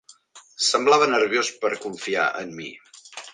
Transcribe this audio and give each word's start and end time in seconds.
Semblava 0.67 1.09
nerviós 1.11 1.51
per 1.65 1.71
confiar 1.85 2.25
en 2.41 2.57
mi. 2.63 2.73